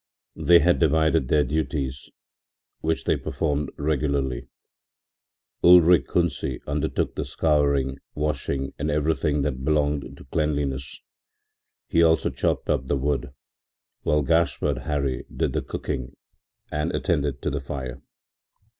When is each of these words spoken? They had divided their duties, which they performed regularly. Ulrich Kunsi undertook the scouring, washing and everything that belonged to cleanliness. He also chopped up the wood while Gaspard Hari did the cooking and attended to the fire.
They 0.41 0.57
had 0.57 0.79
divided 0.79 1.27
their 1.27 1.43
duties, 1.43 2.09
which 2.79 3.03
they 3.03 3.15
performed 3.17 3.69
regularly. 3.77 4.47
Ulrich 5.63 6.07
Kunsi 6.07 6.59
undertook 6.65 7.13
the 7.13 7.23
scouring, 7.23 7.99
washing 8.15 8.73
and 8.79 8.89
everything 8.89 9.43
that 9.43 9.63
belonged 9.63 10.17
to 10.17 10.23
cleanliness. 10.23 10.99
He 11.87 12.01
also 12.01 12.31
chopped 12.31 12.67
up 12.67 12.85
the 12.87 12.97
wood 12.97 13.29
while 14.01 14.23
Gaspard 14.23 14.79
Hari 14.79 15.23
did 15.31 15.53
the 15.53 15.61
cooking 15.61 16.15
and 16.71 16.91
attended 16.95 17.39
to 17.43 17.51
the 17.51 17.61
fire. 17.61 18.01